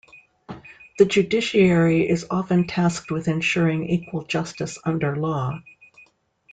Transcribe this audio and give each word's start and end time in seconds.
The 0.97 1.05
Judiciary 1.05 2.09
is 2.09 2.25
often 2.31 2.65
tasked 2.65 3.11
with 3.11 3.27
ensuring 3.27 3.85
equal 3.87 4.23
justice 4.23 4.79
under 4.83 5.15
law. 5.15 5.61